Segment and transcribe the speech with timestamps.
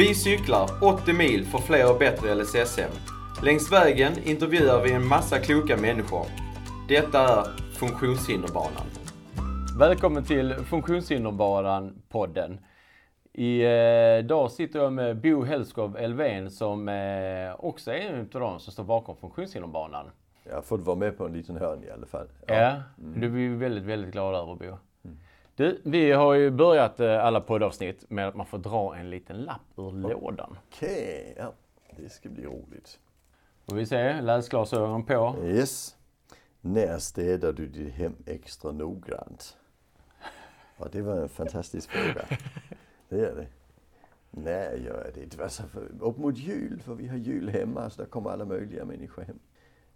[0.00, 2.90] Vi cyklar 80 mil för fler och bättre LSS-hem.
[3.42, 6.26] Längs vägen intervjuar vi en massa kloka människor.
[6.88, 7.44] Detta är
[7.78, 8.86] Funktionshinderbanan.
[9.78, 12.58] Välkommen till Funktionshinderbanan-podden.
[13.32, 16.88] Idag sitter jag med Bo Hellskov Elfven som
[17.58, 20.06] också är en av de som står bakom Funktionshinderbanan.
[20.44, 22.26] Jag har fått vara med på en liten hörn i alla fall.
[22.46, 23.20] Ja, ja mm.
[23.20, 24.76] det är vi väldigt, väldigt glada över Bo.
[25.60, 29.36] Du, vi har ju börjat eh, alla poddavsnitt med att man får dra en liten
[29.36, 30.56] lapp ur lådan.
[30.68, 31.52] Okej, ja.
[31.96, 32.98] Det ska bli roligt.
[33.68, 35.36] Får vi se, läsglasögon på.
[35.44, 35.96] Yes.
[36.60, 39.56] När städar du ditt hem extra noggrant?
[40.78, 42.24] Ja, det var en fantastisk fråga.
[43.08, 43.46] Det är det.
[44.30, 45.42] När gör jag det?
[45.42, 45.62] Alltså,
[46.00, 49.38] upp mot jul, för vi har jul hemma, så där kommer alla möjliga människor hem.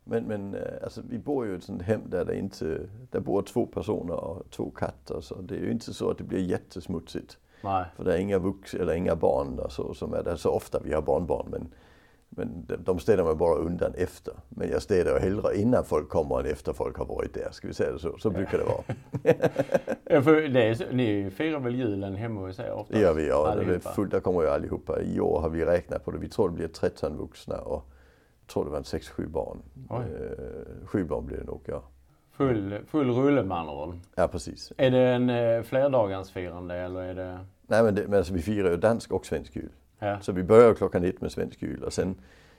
[0.05, 3.43] Men, men alltså, vi bor ju i ett sånt hem där det inte, där bor
[3.43, 5.21] två personer och två katter.
[5.21, 7.39] Så det är ju inte så att det blir jättesmutsigt.
[7.65, 7.85] Nej.
[7.97, 10.81] För det är inga vuxna eller inga barn där, så, som är där så ofta.
[10.85, 11.69] Vi har barnbarn men,
[12.29, 14.35] men de, de städar man bara undan efter.
[14.49, 17.49] Men jag städar hellre innan folk kommer än efter folk har varit där.
[17.53, 18.19] Ska vi säga det så?
[18.19, 18.83] Så brukar det vara.
[20.05, 22.95] ja, för det är så, ni firar väl julen hemma hos er ofta?
[22.95, 23.55] Det gör vi, ja.
[23.55, 25.03] Det är fullt, där kommer ju allihopa.
[25.03, 26.19] I år har vi räknat på det.
[26.19, 27.91] Vi tror det blir 13 vuxna och
[28.47, 29.63] tror det var en 6-7 barn.
[29.91, 31.83] Eh, sju barn blir det nog, ja.
[32.31, 33.95] Full, full rulle med andra ord.
[34.15, 34.73] Ja, precis.
[34.77, 37.39] Är det en eh, flerdagarsfirande eller är det?
[37.67, 39.71] Nej, men, det, men alltså, vi firar ju dansk och svensk jul.
[39.99, 40.21] Ja.
[40.21, 42.15] Så vi börjar klockan ett med svensk jul och sen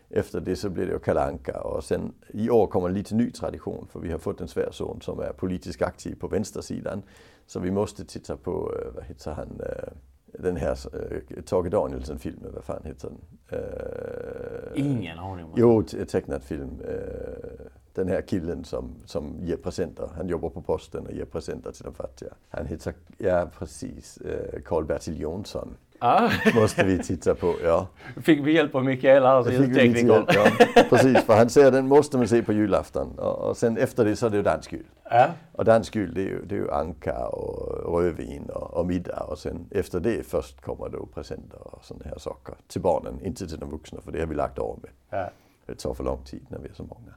[0.09, 3.31] efter det så blir det ju kalanka och sen i år kommer en lite ny
[3.31, 7.03] tradition för vi har fått en svärson som är politiskt aktiv på vänstersidan.
[7.45, 9.93] Så vi måste titta på, eh, vad heter han, eh,
[10.39, 13.59] den här äh, Tage Danielsson-filmen, vad fan heter den?
[13.59, 15.47] Äh, Ingen aning.
[15.55, 16.81] Jo, tecknad film.
[16.87, 20.09] Äh, den här killen som, som ger presenter.
[20.15, 22.33] Han jobbar på posten och ger presenter till de fattiga.
[22.49, 24.19] Han heter, ja precis,
[24.65, 25.77] Karl-Bertil Jonsson.
[25.99, 26.29] Ah.
[26.55, 27.87] Måste vi titta på, ja.
[28.21, 30.25] Fick vi hjälp av Mikael här, ljudteknikern.
[30.27, 30.51] Ja,
[30.89, 33.19] precis, för han säger den måste man se på julafton.
[33.19, 34.85] Och, och sen efter det så är det ju dansk jul.
[35.09, 35.27] Ja.
[35.51, 39.23] Och dansk jul det är ju, det är ju anka och rödvin och, och middag.
[39.23, 43.47] Och sen efter det först kommer då presenter och sådana här saker till barnen, inte
[43.47, 44.91] till de vuxna för det har vi lagt av med.
[45.09, 45.29] Ja.
[45.65, 47.13] Det tar för lång tid när vi är så många.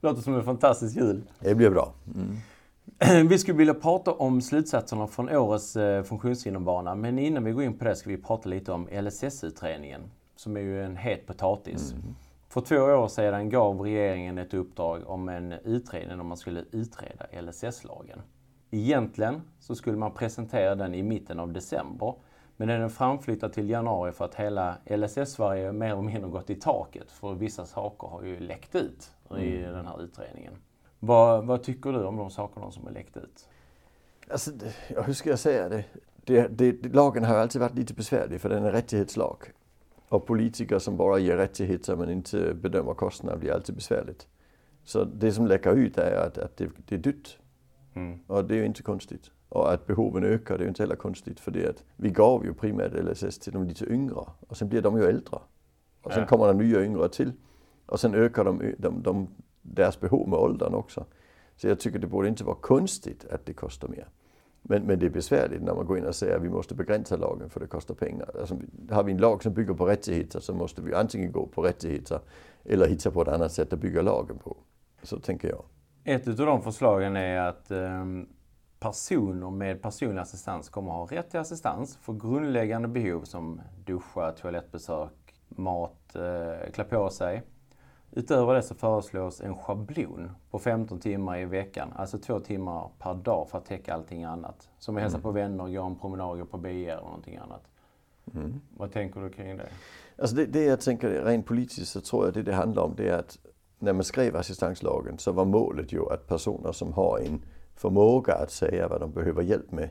[0.00, 1.22] Låter som en fantastisk jul.
[1.40, 1.92] Det blir bra.
[2.14, 2.36] Mm.
[3.28, 6.94] Vi skulle vilja prata om slutsatserna från årets eh, funktionshinderbana.
[6.94, 10.00] Men innan vi går in på det ska vi prata lite om LSS-utredningen.
[10.36, 11.92] Som är ju en het potatis.
[11.92, 12.14] Mm.
[12.48, 17.26] För två år sedan gav regeringen ett uppdrag om en utredning om man skulle utreda
[17.42, 18.22] LSS-lagen.
[18.70, 22.14] Egentligen så skulle man presentera den i mitten av december.
[22.56, 26.54] Men den är framflyttad till januari för att hela LSS-Sverige mer eller mindre gått i
[26.54, 27.10] taket.
[27.10, 29.72] För vissa saker har ju läckt ut i mm.
[29.72, 30.52] den här utredningen.
[31.06, 33.48] Vad, vad, tycker du om de sakerna som är läckt ut?
[34.30, 34.50] Alltså,
[34.88, 35.84] hur ska jag säga det?
[36.24, 36.94] Det, det?
[36.94, 39.36] Lagen har alltid varit lite besvärlig för den är rättighetslag.
[40.08, 44.26] Och politiker som bara ger rättigheter men inte bedömer kostnader blir alltid besvärligt.
[44.84, 47.38] Så det som läcker ut är att, att det, det är dyrt.
[47.94, 48.18] Mm.
[48.26, 49.30] Och det är ju inte konstigt.
[49.48, 52.54] Och att behoven ökar, det är inte heller konstigt för det att vi gav ju
[52.54, 55.38] primärt LSS till de lite yngre och sen blir de ju äldre.
[56.02, 56.26] Och sen ja.
[56.26, 57.32] kommer det nya yngre till.
[57.86, 59.28] Och sen ökar de, de, de
[59.74, 61.04] deras behov med åldern också.
[61.56, 64.08] Så jag tycker det borde inte vara konstigt att det kostar mer.
[64.62, 67.16] Men, men det är besvärligt när man går in och säger att vi måste begränsa
[67.16, 68.30] lagen för det kostar pengar.
[68.40, 68.58] Alltså,
[68.90, 72.20] har vi en lag som bygger på rättigheter så måste vi antingen gå på rättigheter
[72.64, 74.56] eller hitta på ett annat sätt att bygga lagen på.
[75.02, 75.64] Så tänker jag.
[76.04, 78.28] Ett av de förslagen är att um,
[78.78, 84.32] personer med personlig assistans kommer att ha rätt till assistans för grundläggande behov som duscha,
[84.32, 87.42] toalettbesök, mat, eh, klä på sig.
[88.10, 93.14] Utöver det så föreslås en schablon på 15 timmar i veckan, alltså två timmar per
[93.14, 94.68] dag för att täcka allting annat.
[94.78, 95.22] Som att hälsa mm.
[95.22, 97.62] på vänner, gå en promenad, gå på bio eller någonting annat.
[98.34, 98.60] Mm.
[98.76, 99.68] Vad tänker du kring det?
[100.18, 103.08] Alltså det, det jag tänker rent politiskt så tror jag det det handlar om det
[103.08, 103.38] är att
[103.78, 107.42] när man skrev assistanslagen så var målet ju att personer som har en
[107.74, 109.90] förmåga att säga vad de behöver hjälp med,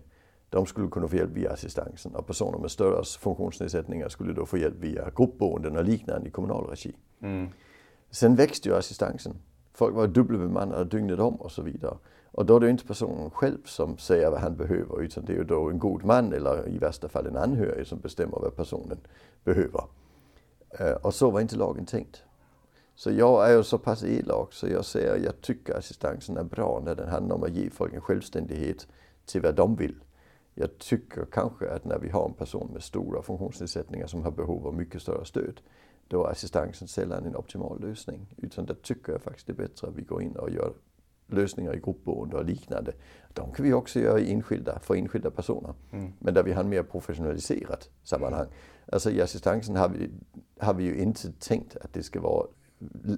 [0.50, 2.16] de skulle kunna få hjälp via assistansen.
[2.16, 6.66] Och personer med större funktionsnedsättningar skulle då få hjälp via gruppboenden och liknande i kommunal
[6.66, 6.96] regi.
[7.22, 7.50] Mm.
[8.16, 9.36] Sen växte ju assistansen.
[9.74, 11.98] Folk var dubbelbemannade dygnet om och så vidare.
[12.32, 15.38] Och då är det inte personen själv som säger vad han behöver utan det är
[15.38, 18.98] ju då en god man eller i värsta fall en anhörig som bestämmer vad personen
[19.44, 19.84] behöver.
[21.02, 22.24] Och øh, så var inte lagen tänkt.
[22.96, 26.44] Så jag är ju så pass elak så jag säger att jag tycker assistansen är
[26.44, 28.88] bra när den handlar om att ge folk en självständighet
[29.26, 29.96] till vad de vill.
[30.54, 34.68] Jag tycker kanske att när vi har en person med stora funktionsnedsättningar som har behov
[34.68, 35.62] av mycket större stöd
[36.08, 38.36] då är assistansen sällan en optimal lösning.
[38.38, 40.74] Utan där tycker jag faktiskt det är bättre att vi går in och gör
[41.28, 42.94] lösningar i gruppboende och liknande.
[43.34, 45.74] De kan vi också göra i enskilda, för enskilda personer.
[45.92, 46.14] Mm.
[46.20, 48.48] Men där vi har en mer professionaliserat sammanhang.
[48.92, 50.10] Alltså i assistansen har vi,
[50.60, 52.48] har vi ju inte tänkt att det ska vara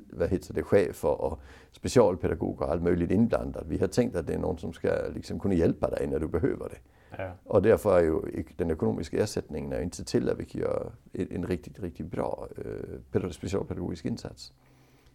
[0.09, 1.39] vad heter det, chefer och
[1.71, 3.65] specialpedagoger och allt möjligt inblandat.
[3.67, 6.27] Vi har tänkt att det är någon som ska liksom kunna hjälpa dig när du
[6.27, 6.77] behöver det.
[7.17, 7.31] Ja.
[7.43, 11.45] Och därför är ju den ekonomiska ersättningen är inte till att vi kan göra en
[11.45, 12.47] riktigt, riktigt bra
[13.13, 14.53] eh, specialpedagogisk insats.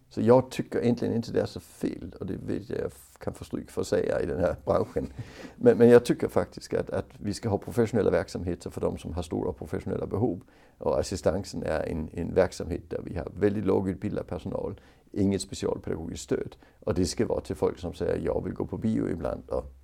[0.09, 3.33] Så jag tycker egentligen inte det är så fel och det vet jag jag kan
[3.33, 5.13] få stryk för att säga i den här branschen.
[5.55, 9.13] Men, men jag tycker faktiskt att, att vi ska ha professionella verksamheter för de som
[9.13, 10.41] har stora professionella behov.
[10.77, 14.79] Och assistansen är en, en verksamhet där vi har väldigt lågutbildad personal,
[15.11, 16.55] inget specialpedagogiskt stöd.
[16.79, 19.82] Och det ska vara till folk som säger jag vill gå på bio ibland och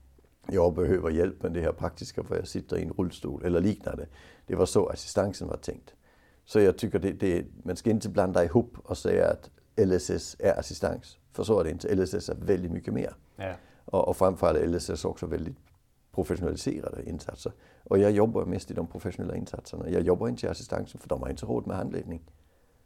[0.51, 4.07] jag behöver hjälp med det här praktiska för jag sitter i en rullstol eller liknande.
[4.45, 5.93] Det var så assistansen var tänkt.
[6.45, 9.49] Så jag tycker det, det, man ska inte blanda ihop och säga att
[9.87, 11.17] LSS är assistans.
[11.31, 11.95] För så är det inte.
[11.95, 13.13] LSS är väldigt mycket mer.
[13.35, 13.53] Ja.
[13.85, 15.57] Och, och framförallt LSS också väldigt
[16.11, 17.51] professionaliserade insatser.
[17.83, 19.89] Och jag jobbar mest i de professionella insatserna.
[19.89, 22.21] Jag jobbar inte i assistansen för de har inte råd med handledning.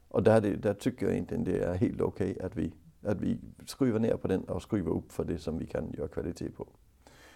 [0.08, 3.22] Och där, det, där tycker jag inte det är helt okej okay att, vi, att
[3.22, 6.50] vi skruvar ner på den och skruvar upp för det som vi kan göra kvalitet
[6.50, 6.68] på.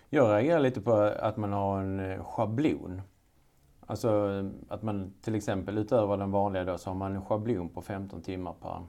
[0.10, 3.02] Jag reagerar lite på att man har en eh, schablon.
[3.86, 4.30] Alltså
[4.68, 8.22] att man till exempel utöver den vanliga då så har man en schablon på 15
[8.22, 8.84] timmar per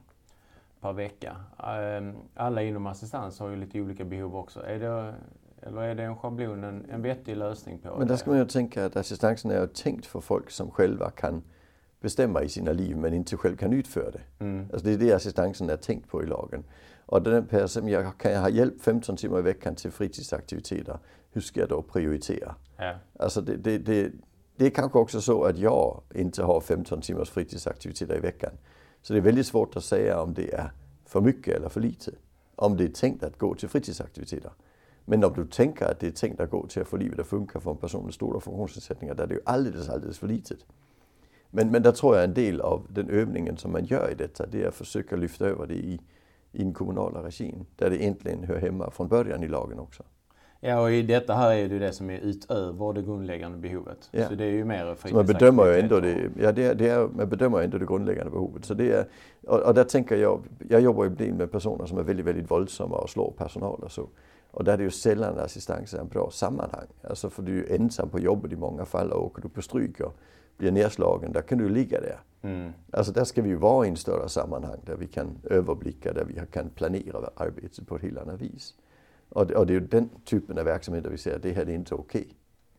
[0.81, 1.35] per vecka.
[1.57, 4.65] Ehm, alla inom assistans har ju lite olika behov också.
[4.65, 5.13] Är det,
[5.61, 8.45] eller är det en schablon, en, en vettig lösning på Men där ska man ju
[8.45, 11.43] tänka att assistansen är tänkt för folk som själva kan
[12.01, 14.21] bestämma i sina liv men inte själv kan utföra det.
[14.39, 14.69] Mm.
[14.73, 16.63] Alltså det är det assistansen är tänkt på i lagen.
[17.09, 20.99] Och den person, jag kan jag ha hjälp 15 timmar i veckan till fritidsaktiviteter,
[21.31, 22.55] hur ska jag då prioritera?
[22.77, 22.95] Ja.
[23.19, 24.11] Alltså det, det, det,
[24.55, 28.51] det är kanske också så att jag inte har 15 timmars fritidsaktiviteter i veckan.
[29.01, 30.71] Så det är väldigt svårt att säga om det är
[31.05, 32.11] för mycket eller för lite.
[32.55, 34.51] Om det är tänkt att gå till fritidsaktiviteter.
[35.05, 37.27] Men om du tänker att det är tänkt att gå till att få livet att
[37.27, 40.65] funka för en person med stora funktionsnedsättningar, där är det ju alldeles, alldeles för litet.
[41.49, 44.45] Men, men där tror jag en del av den övningen som man gör i detta,
[44.45, 45.99] det är att försöka lyfta över det i,
[46.51, 50.03] i den kommunala regin, där det egentligen hör hemma från början i lagen också.
[50.61, 54.09] Ja, och i detta här är det ju det som är utöver det grundläggande behovet.
[54.11, 54.27] Ja.
[54.27, 57.29] Så det är ju mer man bedömer ju ändå det, ja, det, det är, man
[57.29, 58.65] bedömer ändå det grundläggande behovet.
[58.65, 59.07] Så det är,
[59.47, 62.97] och, och där tänker jag, jag jobbar ju med personer som är väldigt, väldigt våldsamma
[62.97, 64.09] och slår personal och så.
[64.51, 66.87] Och där är det ju sällan assistans är en bra sammanhang.
[67.03, 69.61] Alltså för du är ju ensam på jobbet i många fall och åker du på
[69.61, 70.15] stryk och
[70.59, 72.19] blir nedslagen, där kan du ligga där.
[72.41, 72.71] Mm.
[72.91, 76.25] Alltså där ska vi ju vara i en större sammanhang där vi kan överblicka, där
[76.25, 78.73] vi kan planera arbetet på ett helt annat vis.
[79.29, 81.51] Och det, och det är ju den typen av verksamhet där vi säger att det
[81.51, 82.21] här är inte okej.
[82.21, 82.33] Okay.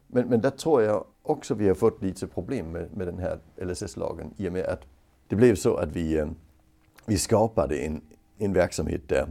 [0.06, 3.38] Men, men där tror jag också vi har fått lite problem med, med den här
[3.56, 4.80] LSS-lagen i och med att
[5.28, 6.28] det blev så att vi, eh,
[7.06, 8.00] vi skapade en,
[8.38, 9.28] en verksamhet där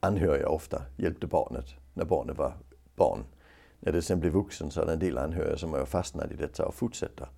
[0.00, 2.52] anhöriga ofta hjälpte barnet när barnet var
[2.96, 3.24] barn.
[3.80, 6.34] När det sen blev vuxen så är det en del anhöriga som har fastnat i
[6.34, 7.28] detta och fortsätter.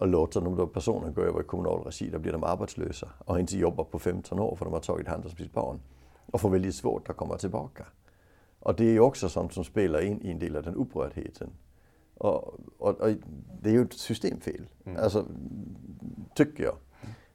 [0.00, 3.40] Och låter de då personer gå över i kommunal regi, då blir de arbetslösa och
[3.40, 5.80] inte jobbar på 15 år för de har tagit hand om sitt barn.
[6.26, 7.86] Och får väldigt svårt att komma tillbaka.
[8.60, 11.50] Och det är ju också sånt som spelar in i en del av den upprördheten.
[12.14, 13.10] Och, och, och
[13.62, 15.02] det är ju ett systemfel, mm.
[15.02, 15.24] alltså,
[16.34, 16.76] tycker jag.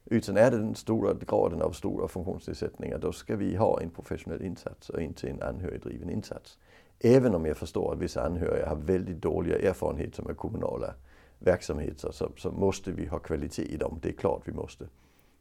[0.04, 4.42] Utan är det den stora graden av stora funktionsnedsättningar, då ska vi ha en professionell
[4.42, 6.58] insats och inte en anhörigdriven insats.
[7.00, 10.94] Även om jag förstår att vissa anhöriga har väldigt dåliga erfarenheter med kommunala
[11.38, 13.98] verksamheter så, så måste vi ha kvalitet i dem.
[14.02, 14.88] Det är klart vi måste.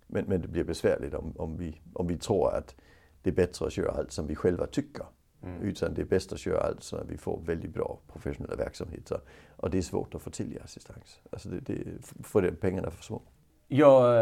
[0.08, 2.76] Men, men det blir besvärligt om, om, vi, om vi tror att
[3.22, 5.06] det är bättre att göra allt som vi själva tycker.
[5.44, 5.62] Mm.
[5.62, 9.20] Utan det är bäst att köra allt så att vi får väldigt bra professionella verksamheter.
[9.58, 11.20] Och det är svårt att få till i assistans.
[11.30, 11.84] Alltså det, det,
[12.24, 13.22] för det, pengarna är för små.
[13.68, 14.16] Jag,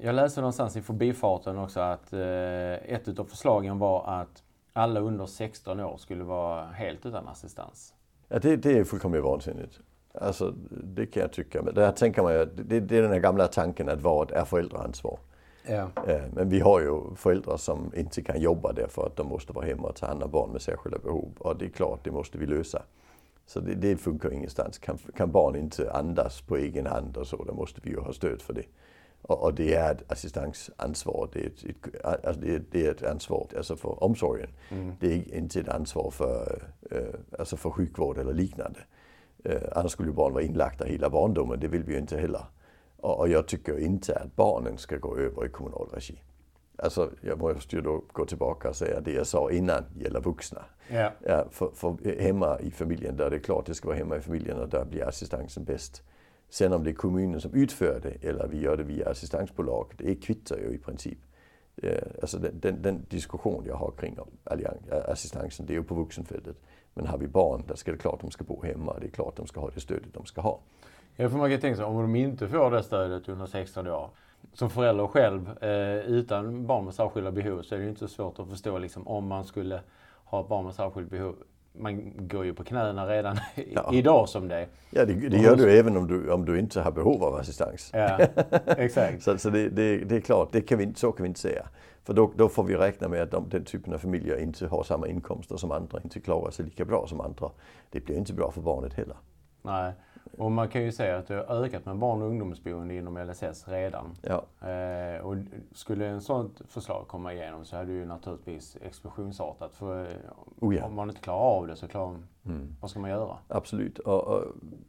[0.00, 5.26] jag läste någonstans i förbifarten också att eh, ett av förslagen var att alla under
[5.26, 7.94] 16 år skulle vara helt utan assistans.
[8.28, 9.80] Ja, det, det är fullkomligt vansinnigt.
[10.20, 11.62] Alltså, det kan jag tycka.
[11.62, 14.44] Men där tänker man ju, det, det är den här gamla tanken att vad är
[14.44, 15.18] föräldraansvar?
[15.66, 15.88] Ja.
[16.06, 19.66] Eh, men vi har ju föräldrar som inte kan jobba därför att de måste vara
[19.66, 21.32] hemma och ta hand om barn med särskilda behov.
[21.38, 22.82] Och det är klart, det måste vi lösa.
[23.46, 24.78] Så det, det funkar ingenstans.
[24.78, 28.12] Kan, kan, barn inte andas på egen hand och så, då måste vi ju ha
[28.12, 28.64] stöd för det.
[29.22, 31.28] Och, och det är ett assistansansvar.
[31.32, 34.48] Det är ett, ett, alltså det, är, det är ett ansvar alltså för omsorgen.
[34.70, 34.92] Mm.
[35.00, 38.80] Det är inte ett ansvar för, eh, alltså för sjukvård eller liknande.
[39.44, 42.44] Eh, annars skulle ju barn vara inlagda hela barndomen, det vill vi ju inte heller.
[42.96, 46.22] Och, jag tycker inte att barnen ska gå över i kommunal regi.
[46.78, 50.64] Alltså, jag måste ju då gå tillbaka och säga det jag sa innan gäller vuxna.
[50.90, 51.12] Yeah.
[51.20, 54.20] Ja, för, för hemma i familjen, där det är klart det ska vara hemma i
[54.20, 56.02] familjen och där blir assistansen bäst.
[56.48, 60.14] Sen om det är kommunen som utför det eller vi gör det via assistansbolag, det
[60.14, 61.18] kvittar ju i princip.
[61.76, 64.18] Eh, alltså den, den, den, diskussion jag har kring
[65.08, 66.56] assistansen, det är ju på vuxenfältet.
[66.94, 68.96] Men har vi barn, där ska det klart de ska bo hemma.
[69.00, 70.60] Det är klart de ska ha det stödet de ska ha.
[71.16, 74.10] Ja, för man kan tänka sig om de inte får det stödet under 16 år.
[74.52, 78.08] Som förälder själv, eh, utan barn med särskilda behov, så är det ju inte så
[78.08, 79.80] svårt att förstå liksom, om man skulle
[80.24, 81.36] ha ett barn med särskilda behov
[81.78, 83.36] man går ju på knäna redan
[83.72, 83.90] ja.
[83.92, 84.68] idag som det.
[84.90, 87.90] Ja, det, det gör du även om du, om du inte har behov av assistans.
[87.92, 88.18] Ja,
[88.66, 89.22] exakt.
[89.22, 91.66] så så det, det, det, är klart, det kan vi, så kan vi inte säga.
[92.04, 94.82] För då, då får vi räkna med att de, den typen av familjer inte har
[94.82, 97.50] samma inkomster som andra, inte klarar sig lika bra som andra.
[97.90, 99.16] Det blir inte bra för barnet heller.
[99.62, 99.92] Nej.
[100.38, 103.68] Och man kan ju säga att det har ökat med barn och ungdomsboende inom LSS
[103.68, 104.16] redan.
[104.22, 104.68] Ja.
[104.68, 105.36] Eh, och
[105.72, 109.74] skulle en sådant förslag komma igenom så är det ju naturligtvis explosionsartat.
[109.74, 110.06] För
[110.60, 110.84] oh ja.
[110.84, 112.16] om man inte klarar av det så klarar,
[112.46, 112.76] mm.
[112.80, 113.36] vad ska man göra?
[113.48, 113.98] Absolut.
[113.98, 114.42] Och, och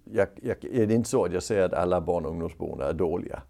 [0.04, 2.94] jag, jag, är det inte så att jag säger att alla barn och ungdomsboende är
[2.94, 3.42] dåliga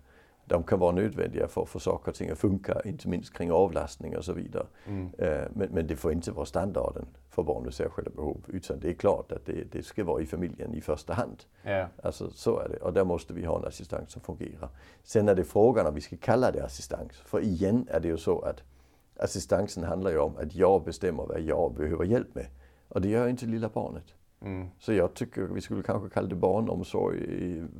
[0.45, 3.51] de kan vara nödvändiga för att få saker och ting att funka, inte minst kring
[3.51, 4.65] avlastning och så vidare.
[4.87, 5.09] Mm.
[5.17, 8.37] Eh, men, men, det får inte vara standarden för barn med särskilda behov.
[8.47, 11.43] Utan det är klart att det, det ska vara i familjen i första hand.
[11.63, 11.87] Ja.
[12.03, 12.77] Alltså, så är det.
[12.77, 14.69] Och där måste vi ha en assistans som fungerar.
[15.03, 17.11] Sen är det frågan om vi ska kalla det assistans.
[17.11, 18.63] För igen är det ju så att
[19.19, 22.47] assistansen handlar ju om att jag bestämmer vad jag behöver hjälp med.
[22.87, 24.13] Och det gör inte lilla barnet.
[24.45, 24.67] Mm.
[24.79, 27.19] Så jag tycker vi skulle kanske kalla det barnomsorg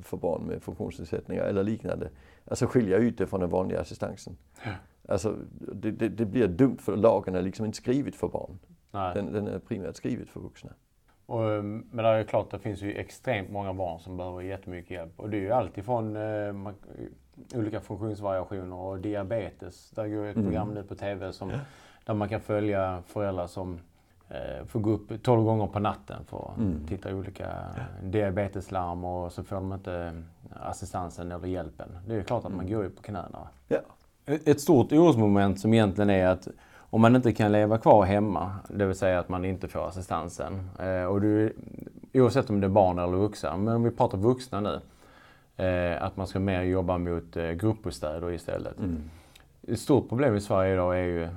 [0.03, 2.09] för barn med funktionsnedsättningar eller liknande.
[2.47, 4.37] Alltså skilja ut det från den vanliga assistansen.
[4.65, 4.71] Ja.
[5.07, 5.35] Alltså,
[5.73, 8.59] det, det, det, blir dumt för lagen är liksom inte skrivet för barn.
[8.91, 10.71] Den, den, är primärt skrivet för vuxna.
[11.25, 14.91] Och, ehm, men det är klart, det finns ju extremt många barn som behöver jättemycket
[14.91, 15.19] hjälp.
[15.19, 16.73] Och det är ju alltifrån eh,
[17.55, 19.91] olika funktionsvariationer och diabetes.
[19.91, 20.47] Där går ett mm.
[20.47, 21.51] program nu på TV som,
[22.05, 23.79] där man kan följa föräldrar som
[24.67, 26.87] får gå upp 12 gånger på natten för att mm.
[26.87, 27.47] titta olika
[28.03, 31.87] diabeteslarm och så får de inte eh, assistansen eller hjälpen.
[32.07, 32.73] Det är ju klart att man mm.
[32.73, 33.47] går ju på knäna.
[33.67, 33.79] Ja.
[34.25, 38.85] Ett stort orosmoment som egentligen är att om man inte kan leva kvar hemma, det
[38.85, 40.69] vill säga att man inte får assistansen.
[40.79, 41.53] Eh, och du,
[42.13, 44.79] oavsett om det är barn eller vuxna, men om vi pratar vuxna nu.
[45.57, 48.79] Eh, att man ska mer jobba mot eh, gruppbostäder istället.
[48.79, 49.09] Mm.
[49.67, 51.27] Ett stort problem i Sverige idag är ju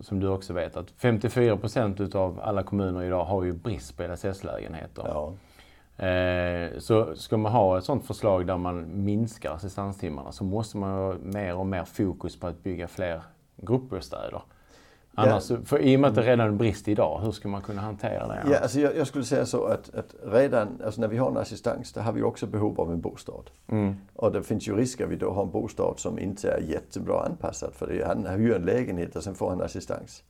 [0.00, 4.02] som du också vet, att 54 procent utav alla kommuner idag har ju brist på
[4.02, 5.02] LSS-lägenheter.
[5.06, 5.34] Ja.
[6.06, 10.90] Eh, så ska man ha ett sådant förslag där man minskar assistanstimmarna så måste man
[10.90, 13.22] ha mer och mer fokus på att bygga fler
[13.56, 14.42] gruppbostäder.
[15.14, 17.80] Annars, för I och med att det redan är brist idag, hur ska man kunna
[17.80, 18.42] hantera det?
[18.50, 21.36] Ja, alltså jag, jag skulle säga så att, att, redan alltså när vi har en
[21.36, 23.50] assistans, då har vi också behov av en bostad.
[23.68, 23.94] Mm.
[24.14, 27.26] Och det finns ju risker att vi då har en bostad som inte är jättebra
[27.26, 28.06] anpassad för det.
[28.06, 30.22] Han hyr en lägenhet och sen får han assistans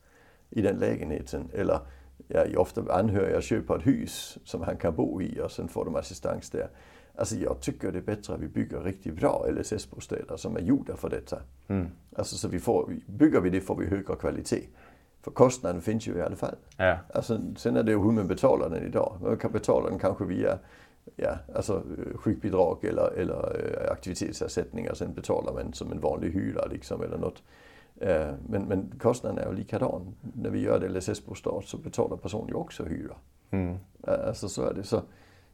[0.49, 1.49] i den lägenheten.
[1.53, 1.79] Eller
[2.27, 5.95] ja, ofta anhöriga köper ett hus som han kan bo i och sen får de
[5.95, 6.67] assistans där.
[7.15, 10.95] Alltså jag tycker det är bättre att vi bygger riktigt bra LSS-bostäder som är gjorda
[10.95, 11.39] för detta.
[11.67, 11.87] Mm.
[12.15, 14.67] Alltså så vi får, bygger vi det får vi högre kvalitet.
[15.21, 16.55] För kostnaden finns ju i alla fall.
[16.77, 16.97] Ja.
[17.13, 19.17] Alltså, sen är det ju hur man betalar den idag.
[19.21, 20.59] Man kan betala den kanske via
[21.15, 21.83] ja, alltså,
[22.15, 24.93] sjukbidrag eller, eller eh, aktivitetsersättningar.
[24.93, 27.43] Sen betalar man som en vanlig hyra liksom, eller något.
[27.99, 30.15] Eh, men, men kostnaden är ju likadan.
[30.33, 33.15] När vi gör det LSS-bostad så betalar personen ju också hyra.
[33.51, 33.77] Mm.
[34.03, 34.83] Alltså så är det.
[34.83, 35.01] Så,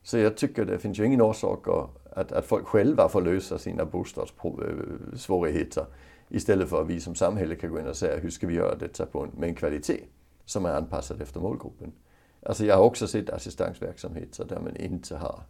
[0.04, 1.68] så jag tycker det finns ju ingen orsak
[2.12, 5.86] att, att folk själva får lösa sina bostadssvårigheter
[6.30, 8.75] istället för att vi som samhälle kan gå in och säga hur ska vi göra
[8.75, 10.04] detta på en, med en kvalitet
[10.46, 11.92] som är anpassad efter målgruppen.
[12.46, 15.42] Alltså jag har också sett assistansverksamheter där man inte har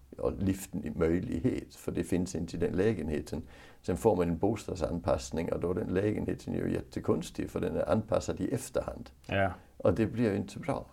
[0.95, 3.41] möjlighet för det finns inte i den lägenheten.
[3.81, 7.91] Sen får man en bostadsanpassning och då är den lägenheten ju jättekonstig för den är
[7.91, 9.09] anpassad i efterhand.
[9.25, 9.51] Ja.
[9.77, 10.85] Och det blir ju inte bra.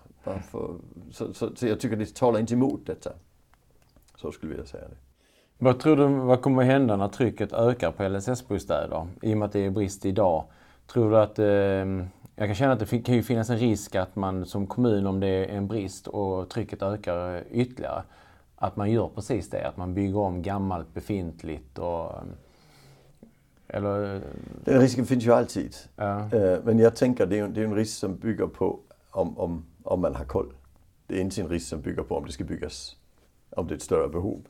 [0.50, 0.74] För,
[1.10, 3.12] så, så, så jag tycker det talar inte emot detta.
[4.24, 4.96] Så skulle jag vilja säga det.
[5.58, 9.06] Vad tror du vad kommer hända när trycket ökar på LSS-bostäder?
[9.22, 10.44] I och med att det är brist idag.
[10.86, 11.38] Tror du att...
[11.38, 11.46] Eh,
[12.36, 15.20] jag kan känna att det kan ju finnas en risk att man som kommun, om
[15.20, 18.02] det är en brist och trycket ökar ytterligare,
[18.56, 19.68] att man gör precis det.
[19.68, 22.12] Att man bygger om gammalt befintligt och...
[23.68, 24.20] Eller...
[24.64, 25.74] Den risken finns ju alltid.
[25.96, 26.18] Ja.
[26.32, 28.78] Eh, men jag tänker det är, det är en risk som bygger på
[29.10, 30.52] om, om, om man har koll.
[31.06, 32.96] Det är inte en risk som bygger på om det ska byggas,
[33.56, 34.46] om det är ett större behov.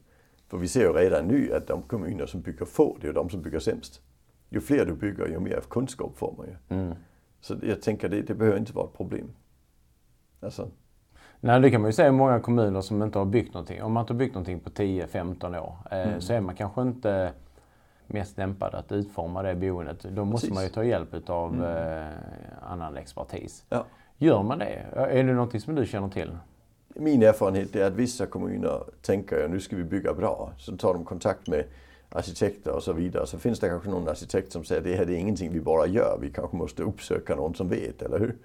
[0.49, 3.30] För vi ser ju redan nu att de kommuner som bygger få, det är de
[3.30, 4.02] som bygger sämst.
[4.49, 6.76] Ju fler du bygger, ju mer kunskap får man ju.
[6.76, 6.94] Mm.
[7.40, 9.30] Så jag tänker det, det behöver inte vara ett problem.
[10.40, 10.70] Alltså.
[11.40, 13.82] Nej, det kan man ju säga många kommuner som inte har byggt någonting.
[13.82, 16.20] Om man inte har byggt någonting på 10-15 år eh, mm.
[16.20, 17.32] så är man kanske inte
[18.06, 20.02] mest lämpad att utforma det boendet.
[20.02, 20.32] Då Precis.
[20.32, 21.64] måste man ju ta hjälp av mm.
[21.64, 22.12] eh,
[22.62, 23.64] annan expertis.
[23.68, 23.84] Ja.
[24.16, 24.87] Gör man det?
[24.92, 26.30] Är det någonting som du känner till?
[26.94, 30.52] Min erfarenhet är att vissa kommuner tänker att nu ska vi bygga bra.
[30.58, 31.64] Så tar de kontakt med
[32.08, 33.26] arkitekter och så vidare.
[33.26, 35.86] Så finns det kanske någon arkitekt som säger att det här är ingenting vi bara
[35.86, 38.36] gör, vi kanske måste uppsöka någon som vet, eller hur?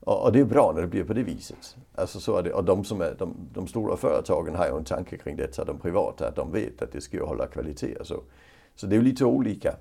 [0.00, 1.76] Och, och det är bra när det blir på det viset.
[1.94, 2.52] Alltså så är det.
[2.52, 5.78] Och de, som är, de, de stora företagen har ju en tanke kring detta, de
[5.78, 8.22] privata, att de vet att det ska ju hålla kvalitet och så.
[8.76, 9.76] Så det är ju lite olika.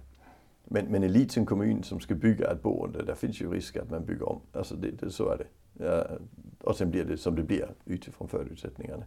[0.63, 3.91] Men, men en liten kommun som ska bygga ett boende, där finns ju risk att
[3.91, 4.41] man bygger om.
[4.53, 5.45] Alltså det, det, så är det.
[5.73, 6.03] Ja,
[6.61, 9.03] och sen blir det som det blir utifrån förutsättningarna.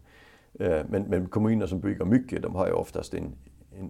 [0.88, 3.32] Men, men kommuner som bygger mycket, de har ju oftast en,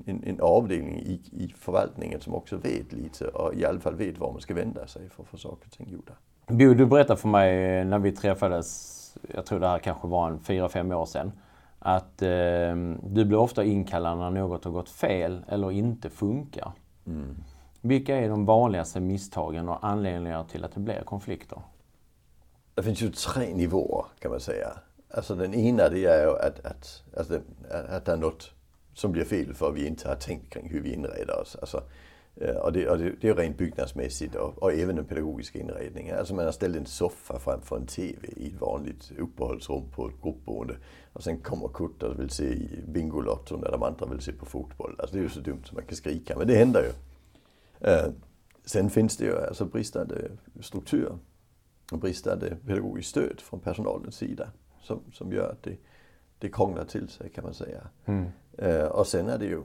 [0.07, 4.19] en, en avdelning i, i förvaltningen som också vet lite och i alla fall vet
[4.19, 6.13] var man ska vända sig för att få saker och ting gjorda.
[6.47, 10.41] Bo, du berättade för mig när vi träffades, jag tror det här kanske var en
[10.41, 11.33] fyra, fem år sedan,
[11.79, 12.29] att eh,
[13.03, 16.73] du blir ofta inkallad när något har gått fel eller inte funkar.
[17.07, 17.37] Mm.
[17.81, 21.59] Vilka är de vanligaste misstagen och anledningarna till att det blir konflikter?
[22.77, 24.79] Det finns ju tre nivåer kan man säga.
[25.11, 27.31] Alltså den ena det är ju att, att, att,
[27.89, 28.51] att det är något
[28.95, 31.57] som blir fel för att vi inte har tänkt kring hur vi inreder oss.
[31.61, 31.83] Alltså,
[32.63, 36.19] och det, och det, det är rent byggnadsmässigt och, och även den pedagogiska inredningen.
[36.19, 40.23] Alltså man har ställt en soffa framför en TV i ett vanligt uppehållsrum på ett
[40.23, 40.77] gruppboende.
[41.13, 44.97] Och sen kommer Kurt och vill se Bingolotto när de andra vill se på fotboll.
[44.99, 46.93] Alltså det är ju så dumt som man kan skrika, men det händer ju.
[47.81, 48.13] Øh,
[48.67, 50.31] sen finns det ju alltså bristande øh,
[50.61, 51.19] struktur
[51.93, 54.49] och bristande pedagogiskt stöd från personalens sida
[54.81, 55.77] som, som gör att det,
[56.39, 57.89] det krånglar till sig kan man säga.
[58.05, 58.27] Mm.
[58.63, 59.63] Uh, och sen är det ju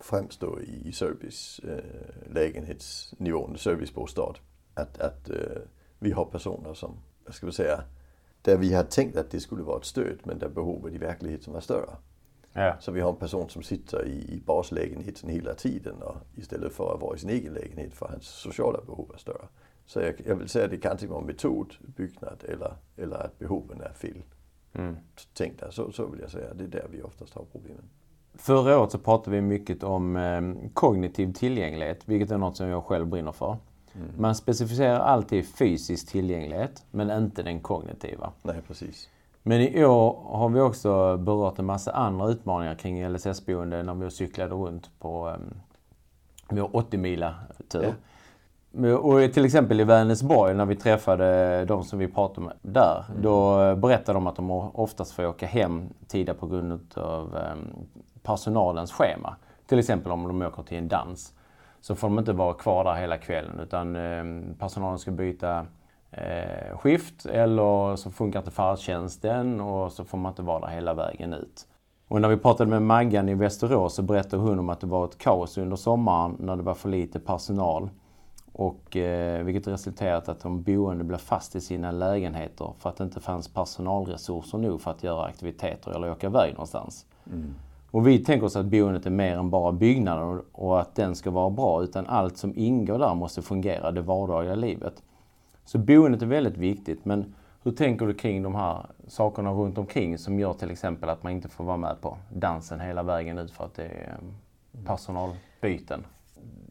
[0.00, 4.34] främst då i service, uh, lägenhetsnivån, servicebostad,
[4.74, 5.36] att, att uh,
[5.98, 7.84] vi har personer som, vad ska vi säga,
[8.42, 11.52] där vi har tänkt att det skulle vara ett stöd men där behovet i verkligheten
[11.52, 11.96] var större.
[12.52, 12.76] Ja.
[12.80, 16.94] Så vi har en person som sitter i, i baslägenheten hela tiden och istället för
[16.94, 19.48] att vara i sin egen lägenhet för hans sociala behov är större.
[19.90, 23.38] Så jag, jag vill säga att det kan inte vara metod, byggnad eller, eller att
[23.38, 24.22] behoven är fel
[24.72, 24.96] mm.
[25.34, 25.72] tänkta.
[25.72, 26.54] Så, så vill jag säga.
[26.54, 27.82] Det är där vi oftast har problemen.
[28.34, 32.84] Förra året så pratade vi mycket om eh, kognitiv tillgänglighet, vilket är något som jag
[32.84, 33.56] själv brinner för.
[33.94, 34.08] Mm.
[34.18, 38.32] Man specificerar alltid fysisk tillgänglighet, men inte den kognitiva.
[38.42, 39.08] Nej, precis.
[39.42, 44.10] Men i år har vi också berört en massa andra utmaningar kring LSS-boende när vi
[44.10, 45.54] cyklade runt på um,
[46.48, 47.34] vår 80 mila
[47.68, 47.82] tur.
[47.82, 47.92] Ja.
[49.02, 53.04] Och till exempel i Vänersborg när vi träffade de som vi pratade med där.
[53.10, 53.22] Mm.
[53.22, 57.88] Då berättade de att de oftast får åka hem tidigare på grund av um,
[58.22, 59.36] personalens schema.
[59.66, 61.34] Till exempel om de åker till en dans.
[61.80, 66.78] Så får de inte vara kvar där hela kvällen utan um, personalen ska byta uh,
[66.78, 71.32] skift eller så funkar inte färdtjänsten och så får man inte vara där hela vägen
[71.32, 71.66] ut.
[72.08, 75.04] Och när vi pratade med Maggan i Västerås så berättade hon om att det var
[75.04, 77.90] ett kaos under sommaren när det var för lite personal.
[78.52, 83.04] Och, eh, vilket resulterat att de boende blev fast i sina lägenheter för att det
[83.04, 87.06] inte fanns personalresurser nog för att göra aktiviteter eller åka iväg någonstans.
[87.26, 87.54] Mm.
[87.90, 91.30] Och vi tänker oss att boendet är mer än bara byggnaden och att den ska
[91.30, 95.02] vara bra utan allt som ingår där måste fungera, det vardagliga livet.
[95.64, 100.18] Så boendet är väldigt viktigt men hur tänker du kring de här sakerna runt omkring
[100.18, 103.50] som gör till exempel att man inte får vara med på dansen hela vägen ut
[103.50, 104.18] för att det är
[104.72, 106.04] eh, personalbyten?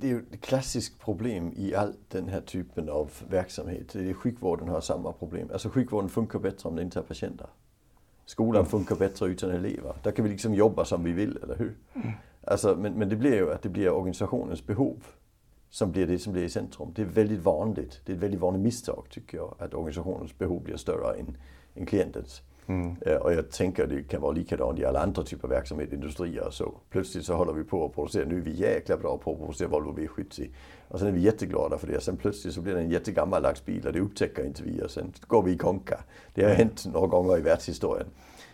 [0.02, 3.96] Det är ju ett klassiskt problem i all den här typen av verksamhet.
[4.16, 5.50] Sjukvården har samma problem.
[5.54, 7.48] Alltså sjukvården funkar bättre om det inte är patienter.
[8.26, 8.70] Skolan mm.
[8.70, 9.96] funkar bättre utan elever.
[10.04, 11.78] Där kan vi liksom jobba som vi vill, eller hur?
[11.94, 12.12] Mm.
[12.44, 15.04] Alltså, men, men det blir ju att det blir organisationens behov
[15.70, 16.92] som blir det som blir i centrum.
[16.96, 18.02] Det är väldigt vanligt.
[18.06, 21.38] Det är ett väldigt vanligt misstag tycker jag, att organisationens behov blir större än,
[21.76, 22.42] än klientens.
[22.70, 22.96] Mm.
[23.02, 25.94] Eh, och jag tänker att det kan vara likadant i alla andra typer av verksamhet,
[25.94, 26.74] industrier och så.
[26.90, 29.68] Plötsligt så håller vi på att producera, nu är vi jäkla bra på att producera
[29.68, 30.50] Volvo V70.
[30.88, 32.02] Och sen är vi jätteglada för det.
[32.02, 35.14] Sen plötsligt så blir det en jättegammaldags bil och det upptäcker inte vi och sen
[35.28, 36.00] går vi i konka.
[36.34, 38.08] Det har hänt några gånger i världshistorien.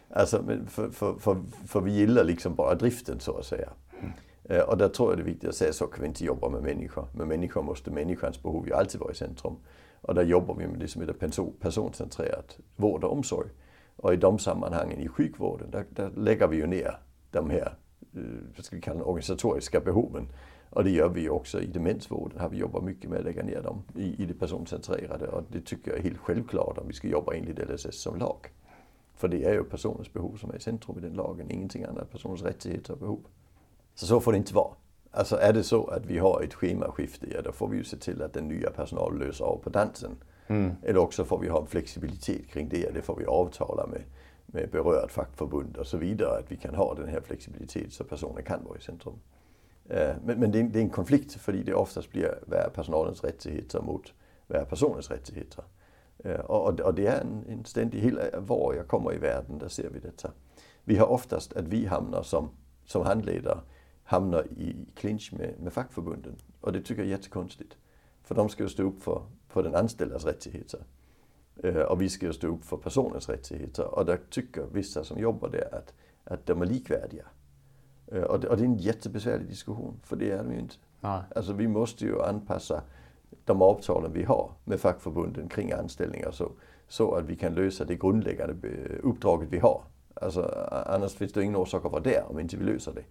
[0.09, 3.69] Alltså, för, för, för, för vi gillar liksom bara driften så att säga.
[3.99, 4.11] Mm.
[4.43, 6.49] Eh, och där tror jag det är viktigt att säga så kan vi inte jobba
[6.49, 7.07] med människor.
[7.13, 9.55] Med människor måste människans behov ju alltid vara i centrum.
[10.01, 13.49] Och där jobbar vi med det som heter personcentrerat vård och omsorg.
[13.97, 16.99] Och i de sammanhangen i sjukvården, där, där lägger vi ju ner
[17.31, 17.75] de här
[18.15, 18.21] eh,
[18.55, 20.27] vad ska vi kalla organisatoriska behoven.
[20.69, 23.43] Och det gör vi ju också i demensvården, har vi jobbat mycket med att lägga
[23.43, 25.27] ner dem i, i det personcentrerade.
[25.27, 28.51] Och det tycker jag är helt självklart om vi ska jobba enligt LSS som lag.
[29.15, 32.11] För det är ju personens behov som är i centrum i den lagen, ingenting annat.
[32.11, 33.19] Personens rättigheter och behov.
[33.93, 34.73] Så så får det inte vara.
[35.11, 37.97] Alltså är det så att vi har ett schemaskifte, ja då får vi ju se
[37.97, 40.17] till att den nya personalen löser av på dansen.
[40.47, 40.75] Mm.
[40.83, 42.87] Eller också får vi ha en flexibilitet kring det.
[42.87, 44.01] och Det får vi avtala med,
[44.45, 46.39] med berört fackförbund och så vidare.
[46.39, 49.19] Att vi kan ha den här flexibiliteten, så personen kan vara i centrum.
[49.89, 53.23] Eh, men, men det, är, det är en konflikt för det oftast blir vad personalens
[53.23, 54.13] rättigheter mot
[54.47, 55.63] vad personens rättigheter.
[56.17, 59.57] Eh, och, och det är en, en ständig, hela eh, var jag kommer i världen,
[59.57, 60.31] där ser vi detta.
[60.83, 62.49] Vi har oftast att vi hamnar som,
[62.85, 63.59] som handledare
[64.03, 66.35] hamnar i clinch med, med fackförbunden.
[66.61, 67.77] Och det tycker jag är jättekonstigt.
[68.23, 69.21] För de ska ju stå upp för,
[69.55, 70.79] för den anställdas rättigheter.
[71.63, 73.95] Eh, och vi ska ju stå upp för personens rättigheter.
[73.95, 77.25] Och där tycker vissa som jobbar där att, att de är likvärdiga.
[78.07, 80.75] Eh, och det, och det är en jättebesvärlig diskussion, för det är de ju inte.
[81.01, 81.21] Nej.
[81.35, 82.81] Alltså vi måste ju anpassa
[83.45, 86.51] de avtalen vi har med fackförbunden kring anställningar så,
[86.87, 88.55] så att vi kan lösa det grundläggande
[89.03, 89.81] uppdraget vi har.
[90.13, 90.41] Alltså,
[90.87, 93.03] annars finns det ingen orsak att vara där om inte vi löser det.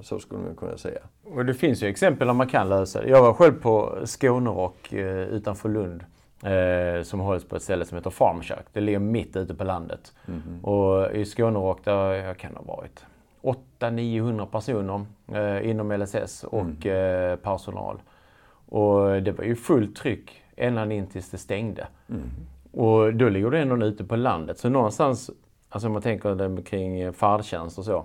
[0.00, 1.00] Så skulle man kunna säga.
[1.24, 3.08] Och det finns ju exempel om man kan lösa det.
[3.08, 6.04] Jag var själv på Skånerock eh, utanför Lund.
[6.42, 8.66] Eh, som hålls på ett ställe som heter Farmkök.
[8.72, 10.12] Det ligger mitt ute på landet.
[10.28, 10.64] Mm -hmm.
[10.64, 13.04] Och i Skånerock där jag kan ha varit
[13.42, 17.30] 800-900 personer eh, inom LSS och mm.
[17.30, 18.02] eh, personal.
[18.66, 21.86] Och det var ju fullt tryck ända in tills det stängde.
[22.08, 22.22] Mm.
[22.72, 24.58] Och då ligger det ändå ute på landet.
[24.58, 25.30] Så någonstans,
[25.68, 28.04] alltså om man tänker kring färdtjänst och så.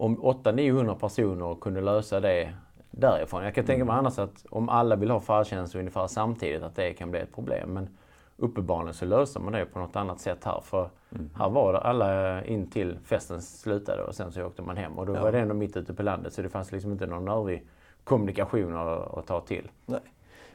[0.00, 2.54] Om 800-900 personer kunde lösa det
[2.90, 3.44] därifrån.
[3.44, 3.98] Jag kan tänka mig mm.
[3.98, 7.72] annars att om alla vill ha färdtjänst ungefär samtidigt att det kan bli ett problem.
[7.72, 7.88] Men
[8.36, 10.60] uppenbarligen så löser man det på något annat sätt här.
[10.60, 11.30] För mm.
[11.34, 14.98] här var det alla in till festen slutade och sen så åkte man hem.
[14.98, 15.22] Och då ja.
[15.22, 17.66] var det ändå mitt ute på landet så det fanns liksom inte någon övrig
[18.04, 19.70] kommunikation att, att ta till.
[19.86, 20.00] Nej.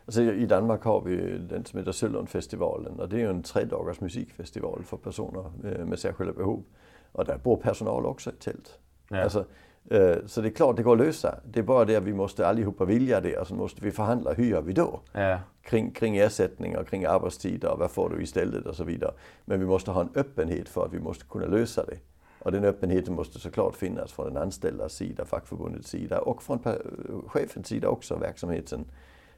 [0.06, 3.64] Alltså, I Danmark har vi den som heter Sølundfestivalen och det är ju en tre
[3.64, 6.64] dagars musikfestival för personer eh, med särskilda behov.
[7.12, 8.80] Och där bor personal också i tält.
[9.10, 9.24] Ja.
[9.24, 9.46] Alltså,
[9.90, 11.40] Eh, så det är klart det går att lösa.
[11.52, 14.34] Det är bara det att vi måste allihopa vilja det och så måste vi förhandla
[14.34, 15.00] hur gör vi då?
[15.12, 15.40] Ja.
[15.62, 19.14] Kring, kring ersättningar, kring arbetstider, vad får du istället och så vidare.
[19.46, 21.98] Men vi måste ha en öppenhet för att vi måste kunna lösa det.
[22.40, 26.60] Och den öppenheten måste såklart finnas från den anställdas sida, fackförbundets sida och från
[27.28, 28.86] chefens sida också, verksamheten.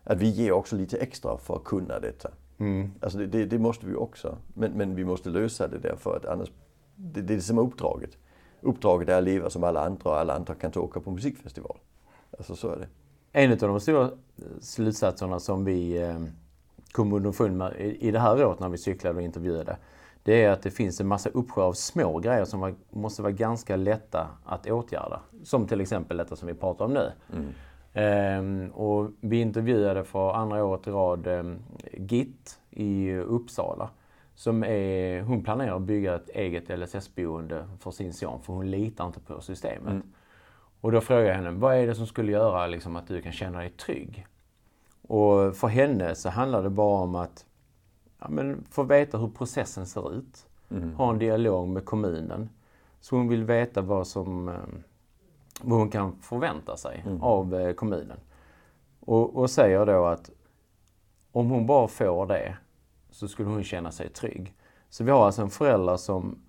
[0.03, 2.31] Att vi ger också lite extra för att kunna detta.
[2.57, 2.91] Mm.
[3.01, 4.37] Alltså det, det, det, måste vi också.
[4.53, 6.51] Men, men vi måste lösa det därför att annars,
[6.95, 8.17] det, det är det som är uppdraget
[8.61, 11.77] uppdraget är att leva som alla andra och alla andra kan inte åka på musikfestival.
[12.37, 12.87] Alltså så är det.
[13.31, 14.11] En av de stora
[14.61, 16.19] slutsatserna som vi eh,
[16.91, 19.77] kom underfund med i det här året när vi cyklade och intervjuade.
[20.23, 23.31] Det är att det finns en massa uppsjö av små grejer som var, måste vara
[23.31, 25.19] ganska lätta att åtgärda.
[25.43, 27.11] Som till exempel detta som vi pratar om nu.
[27.33, 27.47] Mm.
[27.93, 31.43] Ehm, och vi intervjuade för andra året i rad eh,
[31.93, 33.89] GIT i Uppsala
[34.37, 39.07] som är, hon planerar att bygga ett eget LSS-boende för sin son för hon litar
[39.07, 39.91] inte på systemet.
[39.91, 40.03] Mm.
[40.81, 43.31] Och då frågar jag henne, vad är det som skulle göra liksom, att du kan
[43.31, 44.27] känna dig trygg?
[45.01, 47.45] Och för henne så handlar det bara om att
[48.19, 50.47] ja, men, få veta hur processen ser ut.
[50.71, 50.93] Mm.
[50.93, 52.49] Ha en dialog med kommunen.
[52.99, 54.55] Så hon vill veta vad, som, eh,
[55.61, 57.21] vad hon kan förvänta sig mm.
[57.21, 58.19] av eh, kommunen.
[58.99, 60.29] Och, och säger då att
[61.31, 62.57] om hon bara får det
[63.17, 64.53] så skulle hon känna sig trygg.
[64.89, 66.39] Så vi har alltså en förälder som,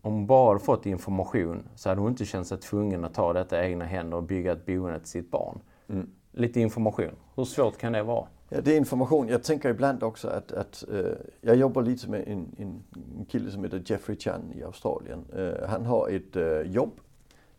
[0.00, 3.32] om hon bara hade fått information, så hade hon inte känt sig tvungen att ta
[3.32, 5.60] detta i egna händer och bygga ett boende till sitt barn.
[5.88, 6.10] Mm.
[6.32, 7.10] Lite information.
[7.34, 8.26] Hur svårt kan det vara?
[8.48, 9.28] Ja, det är information.
[9.28, 11.06] Jag tänker ibland också att, att uh,
[11.40, 12.82] jag jobbar lite med en, en,
[13.28, 15.24] kille som heter Jeffrey Chan i Australien.
[15.38, 17.00] Uh, han har ett uh, jobb.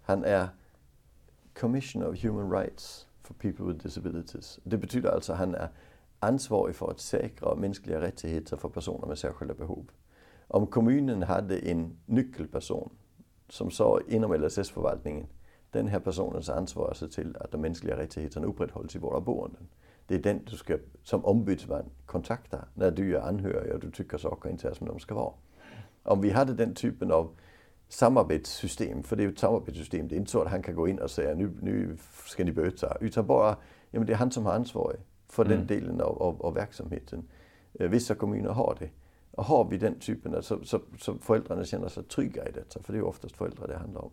[0.02, 0.48] Han är
[1.60, 4.60] Commissioner of Human Rights for People with Disabilities.
[4.64, 5.70] Det betyder alltså att han är
[6.20, 9.92] ansvarig för att säkra mänskliga rättigheter för personer med särskilda behov.
[10.48, 12.90] Om kommunen hade en nyckelperson
[13.50, 15.28] som sa inom LSS-förvaltningen,
[15.72, 19.20] den här personens ansvar är att se till att de mänskliga rättigheterna upprätthålls i våra
[19.20, 19.68] boenden.
[20.08, 24.18] Det är den du ska som ombudsman kontakta när du är anhörig och du tycker
[24.18, 25.34] saker inte är som de ska vara.
[26.04, 27.30] Om vi hade den typen av
[27.88, 30.88] samarbetssystem, för det är ju ett samarbetssystem, det är inte så att han kan gå
[30.88, 33.50] in och säga nu, nu ska ni böta, utan bara,
[33.90, 35.58] ja men det är han som har ansvaret för mm.
[35.58, 37.24] den delen av, av, av verksamheten.
[37.74, 38.90] Eh, vissa kommuner har det.
[39.32, 42.94] Och har vi den typen, så, så, så föräldrarna känner sig trygga i detta, för
[42.94, 44.12] det är oftast föräldrar det handlar om.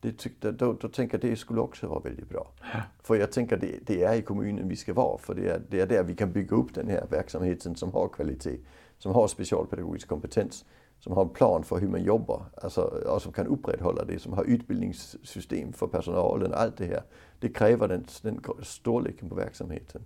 [0.00, 2.50] Det tyckte, då, då tänker jag att det skulle också vara väldigt bra.
[2.72, 2.80] Ja.
[3.02, 5.80] För jag tänker det, det, är i kommunen vi ska vara, för det är, det
[5.80, 8.58] är där vi kan bygga upp den här verksamheten som har kvalitet,
[8.98, 10.64] som har specialpedagogisk kompetens,
[11.00, 14.32] som har en plan för hur man jobbar, alltså, och som kan upprätthålla det, som
[14.32, 17.02] har utbildningssystem för personalen, allt det här.
[17.38, 20.02] Det kräver den, den storleken på verksamheten.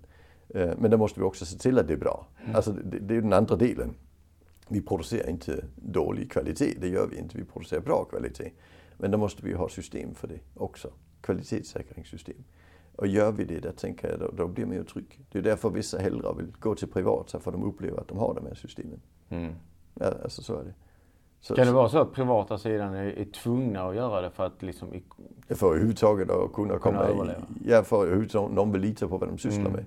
[0.49, 2.27] Eh, men då måste vi också se till att det är bra.
[2.55, 3.95] Alltså det, det är den andra delen.
[4.69, 7.39] Vi producerar inte dålig kvalitet, det gör vi inte.
[7.39, 8.51] Vi producerar bra kvalitet.
[8.99, 10.91] Men då måste vi ha system för det också.
[11.21, 12.45] Kvalitetssäkringssystem.
[12.97, 15.21] Och gör vi det, där tänker jag, då, då blir man ju trygg.
[15.33, 18.35] Det är därför vissa hellre vill gå till privat, för de upplever att de har
[18.35, 19.01] de här systemen.
[19.29, 19.53] Mm.
[19.95, 20.75] Ja, alltså så är det.
[21.41, 24.47] Så, kan det vara så att privata sidan är, är tvungna att göra det för
[24.47, 24.89] att liksom...
[25.49, 27.37] För överhuvudtaget att kunna komma kunna i...
[27.65, 29.73] Ja, för överhuvudtaget någon vill lita på vad de sysslar mm.
[29.73, 29.85] med.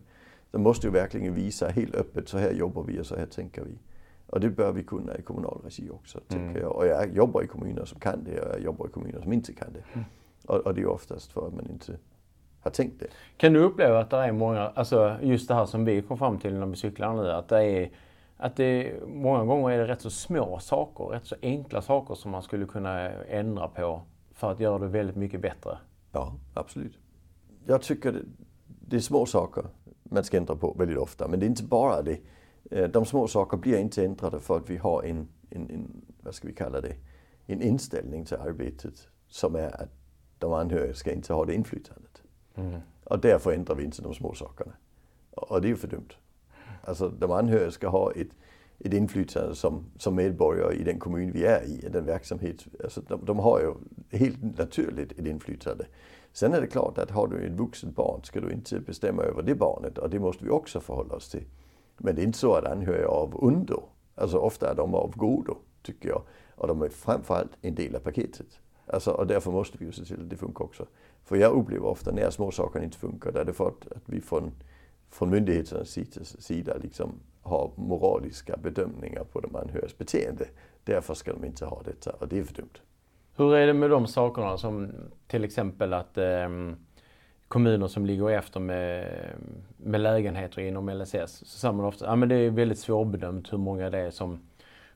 [0.51, 3.61] De måste ju verkligen visa helt öppet, så här jobbar vi och så här tänker
[3.61, 3.79] vi.
[4.27, 6.45] Och det bör vi kunna i kommunal regi också, mm.
[6.45, 6.75] tänker jag.
[6.75, 9.53] Och jag jobbar i kommuner som kan det och jag jobbar i kommuner som inte
[9.53, 9.83] kan det.
[9.93, 10.05] Mm.
[10.45, 11.97] Och, och det är oftast för att man inte
[12.61, 13.07] har tänkt det.
[13.37, 16.39] Kan du uppleva att det är många, alltså just det här som vi kom fram
[16.39, 17.91] till när vi cyklade nu, att det är
[18.37, 22.31] att det många gånger är det rätt så små saker, rätt så enkla saker som
[22.31, 25.77] man skulle kunna ändra på för att göra det väldigt mycket bättre.
[26.11, 26.97] Ja, absolut.
[27.65, 28.21] Jag tycker det,
[28.65, 29.63] det är små saker
[30.09, 32.19] man ska ändra på väldigt ofta, men det är inte bara det.
[32.71, 36.35] Eh, de små saker blir inte ändrade för att vi har en, en, en vad
[36.35, 36.95] ska vi kalla det,
[37.45, 39.89] en inställning till arbetet som är att
[40.37, 42.21] de anhöriga ska inte ha det inflytandet.
[42.55, 42.79] Mm.
[43.03, 44.73] Och därför ändrar vi inte de små sakerna.
[45.31, 46.09] Och det är ju för dumt.
[46.83, 48.29] Alltså de anhöriga ska ha ett,
[48.79, 52.67] ett inflytande som, som medborgare i den kommun vi är i, den verksamhet.
[52.83, 53.73] Alltså de, de har ju
[54.17, 55.85] helt naturligt ett inflytande.
[56.37, 59.43] Sen är det klart att har du ett vuxet barn ska du inte bestämma över
[59.43, 61.45] det barnet och det måste vi också förhålla oss till.
[61.97, 63.83] Men det är inte så att anhöriga är av undo.
[64.15, 66.21] Alltså ofta är de av godo, tycker jag.
[66.55, 68.59] Och de är framförallt en del av paketet.
[68.87, 70.85] Alltså, och därför måste vi ju se till att det funkar också.
[71.23, 74.03] För jag upplever ofta när små saker inte funkar, där är det för att, att
[74.05, 74.51] vi från,
[75.09, 75.97] från myndigheternas
[76.39, 80.47] sida liksom har moraliska bedömningar på de anhörigas beteende.
[80.83, 82.79] Därför ska de inte ha detta och det är för dumt.
[83.37, 84.91] Hur är det med de sakerna som
[85.27, 86.49] till exempel att eh,
[87.47, 89.07] kommuner som ligger efter med,
[89.77, 93.57] med lägenheter inom LSS så säger man ofta att ja, det är väldigt svårbedömt hur
[93.57, 94.39] många det är som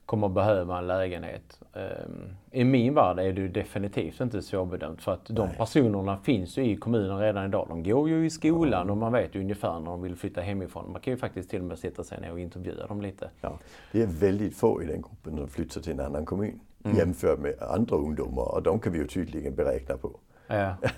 [0.06, 1.60] kommer behöva en lägenhet.
[1.74, 5.56] Ehm, I min värld är det definitivt inte svårbedömt för att de Nej.
[5.56, 7.66] personerna finns ju i kommunen redan idag.
[7.68, 10.92] De går ju i skolan och man vet ju ungefär när de vill flytta hemifrån.
[10.92, 13.30] Man kan ju faktiskt till och med sätta sig ner och intervjua dem lite.
[13.40, 13.58] Ja,
[13.92, 16.96] det är väldigt få i den gruppen som flyttar till en annan kommun mm.
[16.96, 20.20] jämfört med andra ungdomar och de kan vi ju tydligen beräkna på.
[20.46, 20.74] Ja.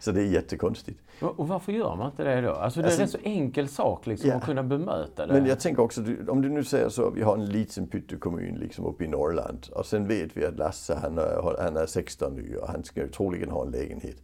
[0.00, 1.00] så det är jättekonstigt.
[1.20, 2.50] Och varför gör man inte det då?
[2.50, 4.36] Alltså det är alltså, en så enkel sak liksom, ja.
[4.36, 5.32] att kunna bemöta det.
[5.32, 8.84] Men jag tänker också, om du nu säger så, vi har en liten pyttekommun liksom
[8.84, 12.56] uppe i Norrland och sen vet vi att Lasse han är, han är 16 nu
[12.56, 14.16] och han ska ju troligen ha en lägenhet.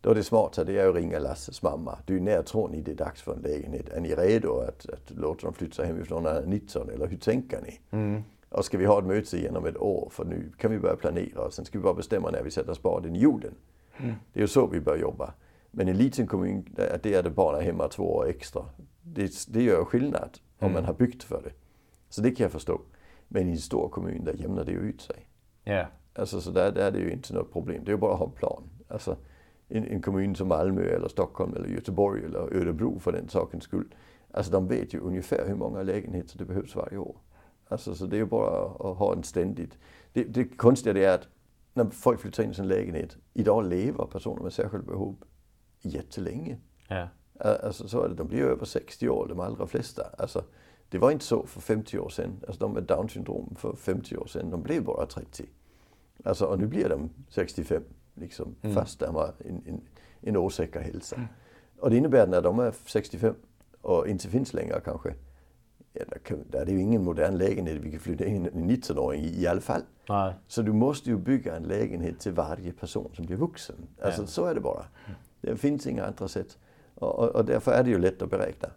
[0.00, 1.98] Då är det smart det är att ringa Lasses mamma.
[2.06, 3.88] Du, när tror ni det är dags för en lägenhet?
[3.88, 7.16] Är ni redo att, att låta dem flytta hemifrån när de är 19 eller hur
[7.16, 7.80] tänker ni?
[7.90, 8.22] Mm.
[8.50, 11.44] Och ska vi ha ett möte igenom ett år för nu kan vi börja planera
[11.44, 13.54] och sen ska vi bara bestämma när vi sätter spaden i jorden.
[13.96, 14.14] Mm.
[14.32, 15.34] Det är ju så vi bör jobba.
[15.70, 18.62] Men en liten kommun, där det är det bara hemma två år extra.
[19.02, 20.72] Det, det gör skillnad om mm.
[20.72, 21.52] man har byggt för det.
[22.08, 22.80] Så det kan jag förstå.
[23.28, 25.26] Men i en stor kommun, där jämnar det ju ut sig.
[25.64, 25.86] Yeah.
[26.14, 27.84] Alltså, så där, där är det ju inte något problem.
[27.84, 28.62] Det är ju bara att ha en plan.
[28.88, 29.16] Alltså,
[29.68, 33.94] en, en kommun som Malmö eller Stockholm eller Göteborg eller Örebro för den sakens skull.
[34.32, 37.16] Alltså de vet ju ungefär hur många lägenheter det behövs varje år.
[37.70, 39.78] Alltså, så det är ju bara att ha en ständigt...
[40.12, 41.28] Det, det konstiga det är att
[41.74, 45.16] när folk flyttar in i sin lägenhet, idag lever personer med särskilda behov
[45.80, 46.58] jättelänge.
[46.88, 47.08] Ja.
[47.38, 50.02] Alltså, så är det, de blir över 60 år, de allra flesta.
[50.18, 50.44] Alltså,
[50.88, 52.40] det var inte så för 50 år sedan.
[52.46, 55.44] Alltså, de med down syndrom för 50 år sedan, de blev bara 30.
[56.24, 57.82] Alltså, och nu blir de 65,
[58.14, 58.74] liksom, mm.
[58.74, 59.80] fast de har en, en,
[60.20, 61.16] en osäker hälsa.
[61.16, 61.28] Mm.
[61.78, 63.34] Och det innebär att när de är 65
[63.80, 65.14] och inte finns längre kanske,
[66.50, 69.60] där, är ju ingen modern lägenhet vi kan flytta in en 19-åring i, i alla
[69.60, 69.82] fall.
[70.08, 70.34] Nej.
[70.46, 73.76] Så du måste ju bygga en lägenhet till varje person som blir vuxen.
[74.02, 74.26] Alltså ja.
[74.26, 74.84] så är det bara.
[75.40, 76.58] Det finns inga andra sätt.
[76.94, 78.68] Och, och, och därför är det ju lätt att beräkna.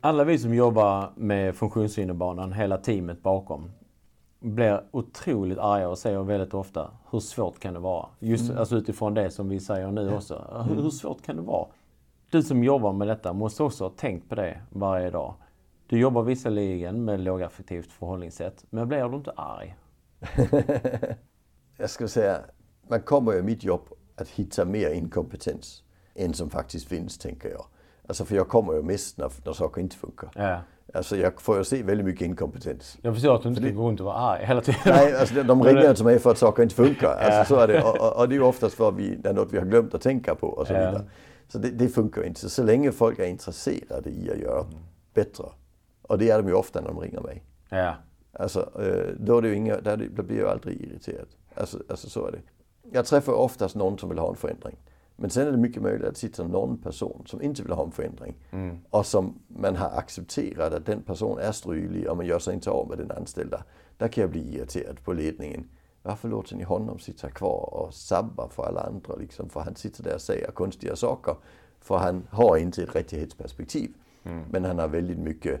[0.00, 3.70] Alla vi som jobbar med funktionshinderbanan, hela teamet bakom,
[4.40, 8.06] blir otroligt arga och säger väldigt ofta, hur svårt kan det vara?
[8.18, 8.58] Just mm.
[8.58, 10.64] alltså utifrån det som vi säger nu också.
[10.68, 11.66] Hur, hur svårt kan det vara?
[12.30, 15.34] Du som jobbar med detta måste också ha tänkt på det varje dag.
[15.88, 19.76] Du jobbar visserligen med lågaffektivt förhållningssätt, men blir du inte arg?
[21.76, 22.40] jag skulle säga,
[22.88, 25.82] man kommer ju i mitt jobb att hitta mer inkompetens
[26.14, 27.66] än som faktiskt finns, tänker jag.
[28.08, 30.30] Alltså för jag kommer ju mest när, när saker inte funkar.
[30.34, 30.60] Ja.
[30.94, 32.98] Alltså jag får ju se väldigt mycket inkompetens.
[33.02, 34.80] Jag förstår att du inte ska gå runt och vara arg hela tiden.
[34.86, 37.16] Nej, alltså de ringer till mig för att saker inte funkar.
[37.16, 37.82] Alltså så är det.
[37.82, 39.66] Och, och, och det är ju oftast för att vi, det är något vi har
[39.66, 41.02] glömt att tänka på och så vidare.
[41.48, 42.40] Så det, det funkar inte.
[42.40, 44.64] Så, så länge folk är intresserade i att göra
[45.14, 45.44] bättre
[46.08, 47.44] och det är de ju ofta när de ringer mig.
[47.68, 47.94] Ja.
[48.32, 51.28] Alltså, eh, då, är det inga, då blir jag aldrig irriterad.
[51.54, 52.40] Alltså, alltså så är det.
[52.92, 54.76] Jag träffar oftast någon som vill ha en förändring.
[55.16, 57.84] Men sen är det mycket möjligt att det sitter någon person som inte vill ha
[57.84, 58.34] en förändring.
[58.50, 58.78] Mm.
[58.90, 62.70] Och som man har accepterat att den personen är strulig och man gör sig inte
[62.70, 63.64] av med den anställda.
[63.96, 65.68] Där kan jag bli irriterad på ledningen.
[66.02, 69.16] Varför låter ni honom sitta kvar och sabba för alla andra?
[69.16, 71.36] Liksom, för han sitter där och säger konstiga saker.
[71.80, 73.90] För han har inte ett rättighetsperspektiv.
[74.24, 74.44] Mm.
[74.50, 75.60] Men han har väldigt mycket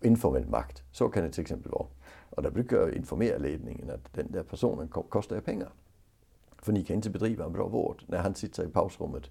[0.00, 0.82] informell makt.
[0.92, 1.86] Så kan det till exempel vara.
[2.30, 5.68] Och där brukar jag informera ledningen att den där personen kostar er pengar.
[6.62, 9.30] För ni kan inte bedriva en bra vård när han sitter i pausrummet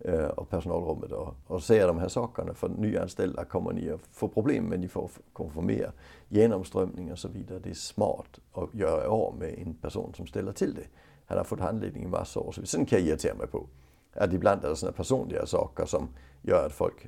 [0.00, 2.54] øh, eh, och personalrummet och, och säger de här sakerna.
[2.54, 5.92] För nyanställda kommer ni att få problem men ni får, kommer få mer
[6.28, 7.58] genomströmning och så vidare.
[7.58, 10.86] Det är smart att göra av med en person som ställer till det.
[11.26, 12.52] Han har fått handledning i massa år.
[12.52, 13.66] Så sen kan jag irritera mig på
[14.14, 16.08] att ibland är det sådana personliga saker som
[16.42, 17.06] gör att folk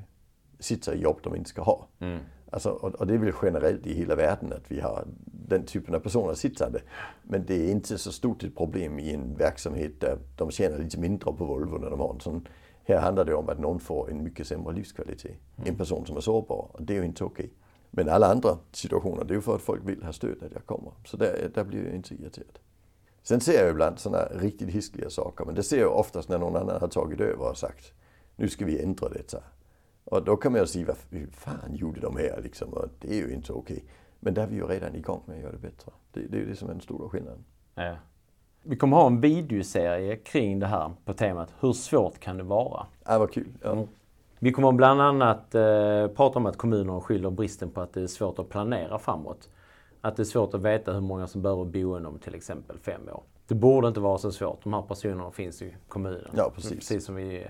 [0.58, 1.86] sitter i jobb de inte ska ha.
[1.98, 2.20] Mm.
[2.50, 5.94] Alltså, och, och, det är väl generellt i hela världen att vi har den typen
[5.94, 6.80] av personer sittande.
[7.22, 10.98] Men det är inte så stort ett problem i en verksamhet där de tjänar lite
[10.98, 12.48] mindre på Volvo när de har en sån.
[12.84, 15.36] Här handlar det om att någon får en mycket sämre livskvalitet.
[15.56, 15.68] Mm.
[15.68, 16.70] En person som är sårbar.
[16.72, 17.44] Och det är ju inte okej.
[17.44, 17.56] Okay.
[17.90, 20.66] Men alla andra situationer, det är ju för att folk vill ha stöd att jag
[20.66, 20.92] kommer.
[21.04, 22.58] Så där, där blir jag inte irriterad.
[23.22, 25.44] Sen ser jag ibland sådana riktigt hiskliga saker.
[25.44, 27.92] Men det ser jag oftast när någon annan har tagit över och sagt
[28.36, 29.42] nu ska vi ändra detta.
[30.04, 30.96] Och då kan man ju säga, vad
[31.32, 32.72] fan gjorde de här liksom?
[32.72, 33.76] Och det är ju inte okej.
[33.76, 33.88] Okay.
[34.20, 35.92] Men där är vi ju redan igång med att göra det bättre.
[36.12, 37.44] Det, det är ju det som är den stora skillnaden.
[37.74, 37.96] Ja.
[38.62, 42.86] Vi kommer ha en videoserie kring det här på temat Hur svårt kan det vara?
[43.04, 43.52] Ja, vad kul.
[43.62, 43.72] Ja.
[43.72, 43.88] Mm.
[44.38, 48.06] Vi kommer bland annat eh, prata om att kommunerna skyller bristen på att det är
[48.06, 49.48] svårt att planera framåt.
[50.00, 53.00] Att det är svårt att veta hur många som behöver boende om till exempel fem
[53.08, 53.22] år.
[53.46, 54.62] Det borde inte vara så svårt.
[54.64, 56.30] De här personerna finns i kommunen.
[56.36, 56.70] Ja, precis.
[56.70, 57.46] precis som vi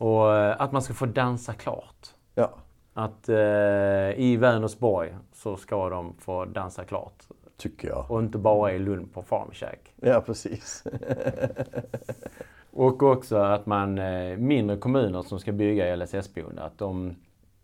[0.00, 2.08] Och eh, att man ska få dansa klart.
[2.34, 2.50] Ja.
[2.94, 7.24] Att eh, i Vänersborg så ska de få dansa klart.
[7.56, 8.10] Tycker jag.
[8.10, 9.94] Och inte bara i Lund på farmkäk.
[9.96, 10.84] Ja, precis.
[12.70, 17.16] och också att man, eh, mindre kommuner som ska bygga LSS-boende, att de,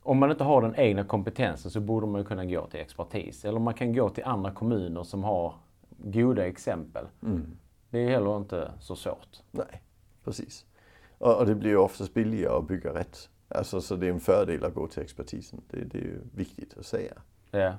[0.02, 3.44] om man inte har den egna kompetensen så borde man kunna gå till expertis.
[3.44, 5.54] Eller man kan gå till andra kommuner som har
[5.98, 7.04] goda exempel.
[7.22, 7.56] Mm.
[7.90, 9.42] Det är heller inte så svårt.
[9.50, 9.82] Nej,
[10.24, 10.66] precis.
[11.18, 13.28] Och, och det blir ju oftast billigare att bygga rätt.
[13.48, 15.60] Alltså, så det är en fördel att gå till expertisen.
[15.70, 17.12] Det, det är ju viktigt att säga.
[17.50, 17.74] Ja.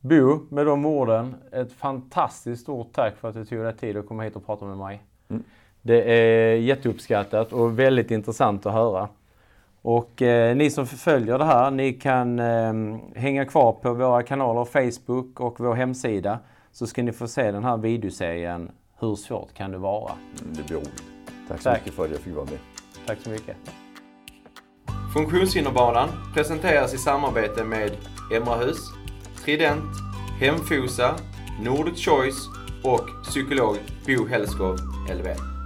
[0.00, 4.06] Bo, med de orden, ett fantastiskt stort tack för att du tog dig tid att
[4.06, 5.02] komma hit och prata med mig.
[5.28, 5.42] Mm.
[5.82, 9.08] Det är jätteuppskattat och väldigt intressant att höra.
[9.82, 14.64] Och eh, ni som följer det här, ni kan eh, hänga kvar på våra kanaler
[14.64, 16.38] Facebook och vår hemsida.
[16.72, 20.12] Så ska ni få se den här videoserien Hur svårt kan det vara?
[20.12, 21.09] Mm, det blir roligt.
[21.50, 21.80] Tack så Tack.
[21.80, 22.58] mycket för att jag fick vara med.
[23.06, 23.56] Tack så mycket.
[25.14, 27.90] Funktionshinderbanan presenteras i samarbete med
[28.34, 28.78] Emrahus,
[29.44, 29.84] Trident,
[30.40, 31.14] Hemfosa,
[31.62, 32.48] Nordic Choice
[32.84, 34.76] och psykolog Bo Hellskov,
[35.08, 35.59] LVM.